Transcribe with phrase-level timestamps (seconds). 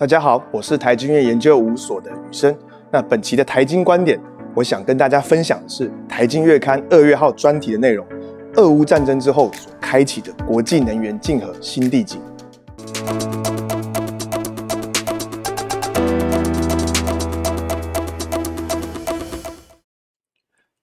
[0.00, 2.56] 大家好，我是台经院研究五所的宇生。
[2.88, 4.16] 那本期的台经观点，
[4.54, 8.06] 我想跟大家分享的是台经月刊二月号专题的内容：
[8.54, 12.22] 俄乌战争之后所开启的国际能源竞合新地景。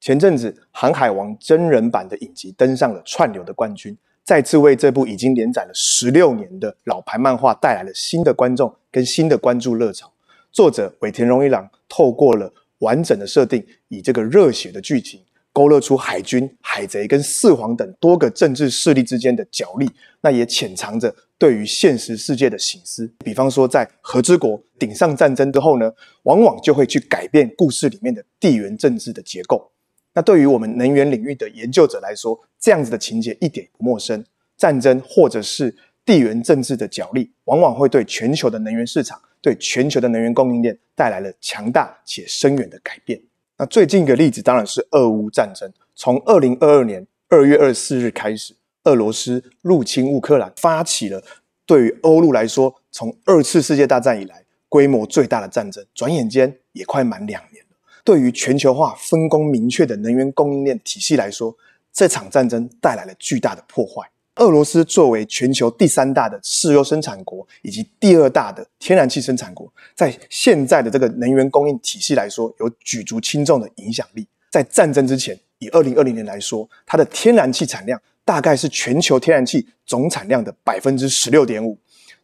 [0.00, 3.96] 前阵子，《航海王》真人版的影集登上了串流的冠军。
[4.24, 10.08] 再次为这部已经连载了十六年的老牌漫画带来了新的观众跟新的关注热潮。
[10.52, 15.20] 作者尾田荣一郎透过了完整的设定，以这个热血的剧情
[15.52, 23.12] 勾勒出海军、海贼跟四皇等多个政治势力之间的角力，那也潜藏着对于现实世界的醒思。
[23.24, 25.92] 比方说，在和之国顶上战争之后呢，
[26.22, 29.72] 往往就会去改变故事里面的地缘政治的结构。
[30.12, 34.24] 那对于我们能源领域的研究者来说，这样子的情节一点不陌生。
[34.56, 43.20] 战争或者是地缘政治的角力，往往会对全球的能源市场、对全球的能源供应链带来了强大且深远的改变。
[43.56, 45.72] 那最近一个例子当然是俄乌战争。
[45.94, 51.22] 从二零二二年二月二十四日开始，俄罗斯入侵乌克兰，发起了
[51.64, 55.84] 对于欧陆来说，从二次世界大战以来规模最大的战争。
[55.94, 57.76] 转眼间也快满两年了。
[58.02, 61.56] 对于全球化分工明确的能源供应链体系来说，
[61.92, 64.10] 这场战争带来了巨大的破坏。
[64.36, 74.26] 俄罗斯作为全球第三大的石油生产国，以及第二大的天然气生产国，在现在的这个能源供应体系来说，有举足轻重的影响力。
[74.50, 81.78] 在战争之前，以二零二零年来说，它的天然气产量大概是全球天然气总产量的百分之十六点五。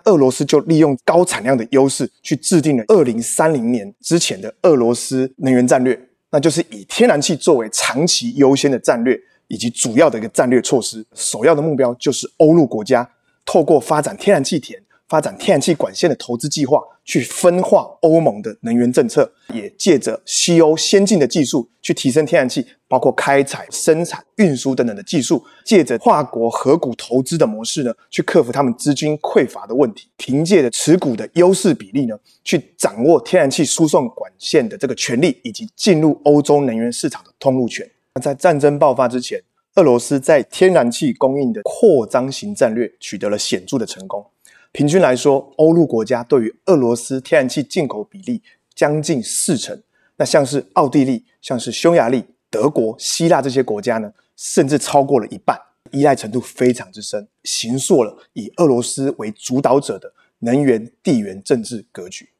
[0.04, 6.00] 俄罗斯就利用高产量的优势，去制定了二零三零年之前的俄罗斯能源战略，
[6.30, 11.04] 那就是以天然气作为长期优先的战略，以及主要的一个战略措施。
[11.14, 13.06] 首要的目标就是欧陆国家
[13.44, 14.82] 透过发展天然气田。
[15.10, 37.84] 发展天然气管线的投资计划，去分化欧盟的能源政策，也借着西欧先进的技术去提升天然气，包括开采、生产、运输等等的技术，借着跨国合股投资的模式呢，去克服他们资金匮乏的问题，凭借着持股的优势比例呢，去掌握天然气输送管线的这个权利，以及进入欧洲能源市场的通路权。
[38.14, 39.42] 那在战争爆发之前，
[39.76, 44.26] 俄罗斯在天然气供应的扩张型战略取得了显著的成功。
[44.72, 48.42] 平均来说，欧陆国家对于俄罗斯天然气进口比例
[48.74, 49.80] 将近四成。
[50.16, 55.58] 那像是奥地利、像是匈牙利、德国、希腊这些国家呢，甚至超过了一半，
[55.92, 62.30] 依赖程度非常之深，形塑了以俄罗斯为主导者的能源地缘政治格局。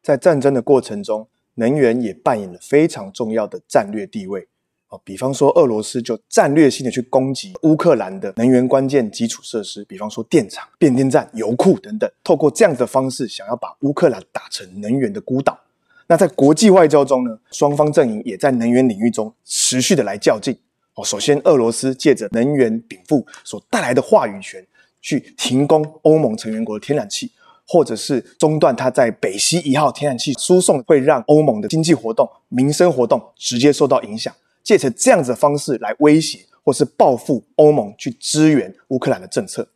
[0.00, 4.48] 在战争的过程中，能源也扮演了非常重要的战略地位。
[4.88, 15.58] 哦，比方说俄罗斯就战略性的去攻击乌克兰的能源关键基础设施，比方说电厂、变电站、油库等等，透过这样的方式，想要把乌克兰打成能源的孤岛。
[16.06, 20.56] 那在国际外交中呢，双方阵营也在能源领域中持续的来较劲。
[20.94, 24.64] 哦，首先俄罗斯借着能源禀赋所带来的话语权，
[25.02, 27.32] 去停工欧盟成员国的天然气，
[27.66, 34.32] 或者是中断它在北溪一号天然气输送，会让欧盟的经济活动、民生活动直接受到影响。
[34.62, 39.68] 借着这样子的方式来威胁或是报复欧盟去支援乌克兰的政策，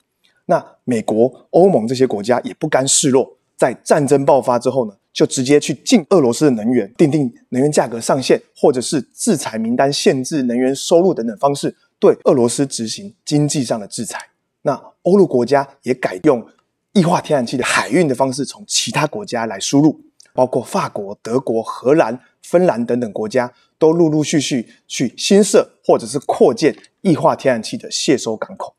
[0.47, 14.19] 那美国、欧盟这些国家也不甘示弱，在战争爆发之后呢，就直接去禁俄罗斯的能源，定定能源价格上限，或者是制裁名单、限制能源收入等等方式，对俄罗斯执行经济上的制裁。
[14.63, 16.45] 那欧陆国家也改用
[16.93, 20.01] 液化天然气的海运的方式，从其他国家来输入，
[20.33, 22.21] 包括法国、德国、荷兰。
[22.43, 28.75] 芬兰等等国家都陆陆续续去新设或者是扩建液化天然气的卸收港口。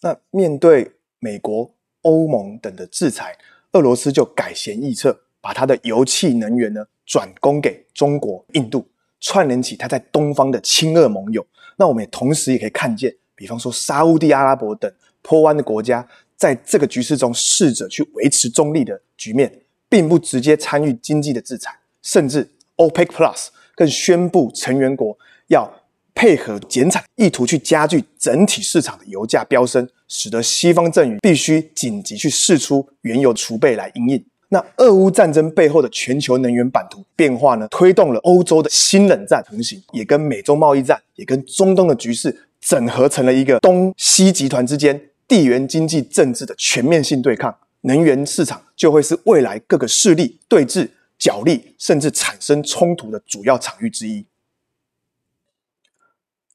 [0.00, 3.36] 那面对美国、欧盟等的制裁，
[3.72, 8.88] 俄罗斯就改弦易辙，把它的油气能源呢转供给中国、印度，
[9.20, 11.44] 串联起它在东方的亲俄盟友。
[11.76, 14.90] 那我们也同时也可以看见，比方说沙地阿拉伯等
[15.20, 16.08] 坡湾的国家，
[16.44, 19.50] 在这个局势中试着去维持中立的局面，
[19.88, 22.50] 并不直接参与经济的制裁，甚至。
[22.76, 23.46] OPEC Plus
[23.76, 25.16] 更宣布成员国
[25.46, 25.72] 要
[26.12, 34.24] 配合减产，意图去加剧整体市场的油价飙升，使得西方阵营必须紧急去释出原油储备来应应。
[34.48, 47.58] 那俄乌战争背后的全球能源版图变化呢，推动了欧洲的新冷战成型，也跟美洲贸易战，也跟中东的局势整合成了一个东西集团之间地缘经济政治的全面性对抗。
[47.82, 50.90] 能源市场就会是未来各个势力对峙。
[51.16, 54.26] 角力甚至产生冲突的主要场域之一。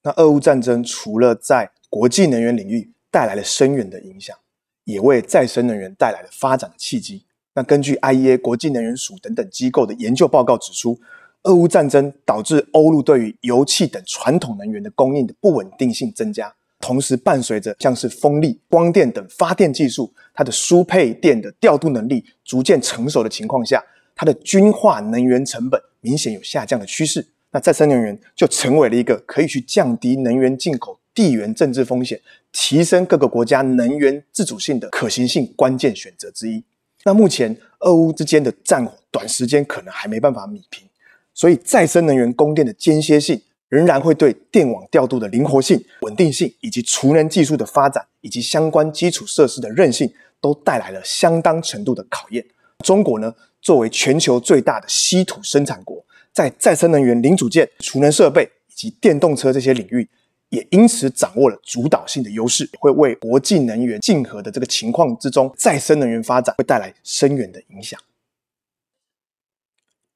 [0.04, 4.38] 那俄乌战争除了在国际能源领域带来了深远的影响，
[4.83, 7.24] 也为再生能源带来了发展的契机。
[7.54, 11.00] 那根据 IEA 国际能源署等等机构的研究报告指出，
[11.44, 23.84] 俄乌战争导致欧陆对于油气等传统能源的供应的不稳定性增加，同时伴随着像是风力、光电等发电技术，它的输配电的调度能力逐渐成熟的情况下，
[24.16, 27.28] 它的均化能源成本明显有下降的趋势。
[27.52, 32.20] 那再生能源就成为了一个可以去降低能源进口地缘政治风险、
[32.52, 36.64] 提升各个国家能源自主性的可行性关键选择之一。
[37.04, 40.88] 那目前俄乌之间的战火，短时间可能还没办法弭平。
[41.34, 50.12] 所以，再生能源供电的间歇性仍然会对电网调度的灵活性、稳定性，以及储能技术的发展，以及相关基础设施的韧性，
[50.42, 52.45] 都带来了相当程度的考验。
[52.80, 60.10] 中国呢，作为全球最大的稀土生产国，在再生能源零组件、储能设备以及电动车这些领域，
[60.50, 68.00] 也因此掌握了主导性的优势，会为国际能源竞合的这个情况之中，再生能源发展会带来深远的影响。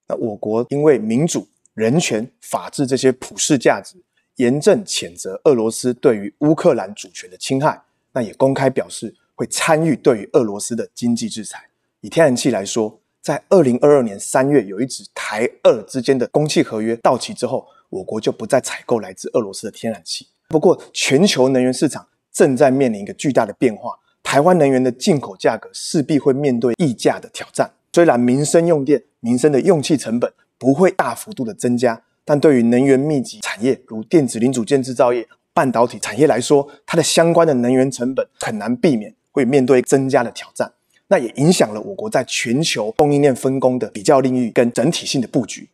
[0.08, 3.96] 那我国因为民主、人权、法治这些普世价值，
[4.36, 7.82] 严正谴责俄罗斯对于乌克兰主权的侵害。
[8.14, 11.64] 那也公开表示会参与对于俄罗斯的经济制裁。
[12.02, 20.28] 以天然气来说，在二零二二年三月有一纸台俄之间的供气合约到期之后，我国就不再采购来自俄罗斯的天然气。
[20.50, 27.72] 不过，全球能源市场正在面临一个巨大的变化，台湾能源的进口价格势必会面对溢价的挑战。
[27.94, 30.32] 虽然民生用电、民生的用气成本
[30.64, 40.72] 不会大幅度的增加，但对于能源密集产业如电子零组件制造业、半导体产业来说，它的相关的能源成本很难避免会面对增加的挑战。
[41.10, 45.68] 那也影响了我国在全球供应链分工的比较领域跟整体性的布局。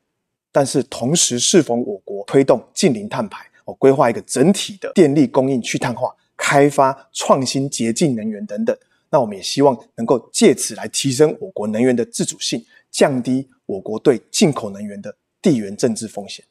[0.51, 8.75] 但是同时，适逢我国推动近零碳排，哦，规划一个整体的电力供应去碳化、开发创新洁净能源等等。
[9.11, 16.43] 那我们也希望能够借此来提升我国能源的自主性，降低我国对进口能源的地缘政治风险。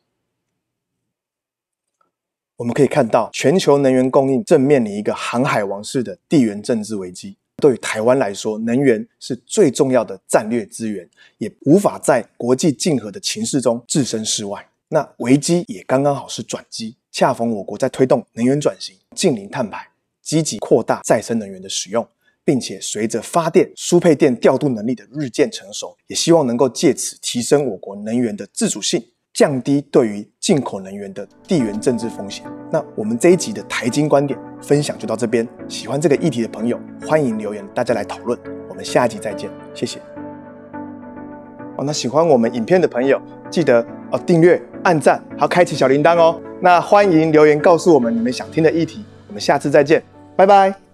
[2.56, 7.36] 我们可以看到，全球能源供应正面临一个航海王式的地缘政治危机。
[7.56, 14.68] 对于台湾来说，能源是最重要的战略资源，也无法在国际竞合的情势中置身事外。
[14.88, 19.88] 那危机也刚刚好是转机，恰逢我国在推动能源转型、近零碳排，
[20.22, 22.06] 积极扩大再生能源的使用。
[22.48, 29.04] 并且随着发电输配电调度能力的日渐成熟，也希望能够借此提升我国能源的自主性，
[29.34, 32.46] 降低对于进口能源的地缘政治风险。
[32.72, 38.38] 那我们这一集的台金观点分享就到这边，喜欢这个议题的朋友欢迎留言，大家来讨论。
[38.66, 39.98] 我们下一集再见，谢谢。
[41.76, 46.40] 哦，那喜欢我们影片的朋友记得哦订阅、按赞，还要开启小铃铛哦。
[46.62, 50.02] 那欢迎留言告诉我们你们想听的议题，我们下次再见，
[50.34, 50.87] 拜拜。